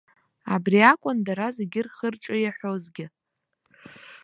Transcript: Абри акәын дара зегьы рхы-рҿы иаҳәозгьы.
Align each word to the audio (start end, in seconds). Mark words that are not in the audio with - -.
Абри 0.55 0.79
акәын 0.91 1.17
дара 1.25 1.47
зегьы 1.57 1.81
рхы-рҿы 1.85 2.35
иаҳәозгьы. 2.39 3.05